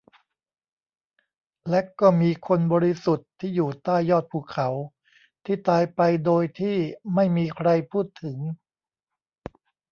[1.69, 4.67] และก็มีคนบริสุทธิ์ที่อยู่ใต้ยอดภูเขา
[5.45, 6.77] ที่ตายไปโดยที่
[7.15, 8.37] ไม่มีใครพูดถึง